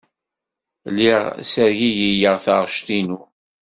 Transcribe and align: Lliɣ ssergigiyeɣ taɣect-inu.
Lliɣ 0.91 1.21
ssergigiyeɣ 1.47 2.35
taɣect-inu. 2.45 3.19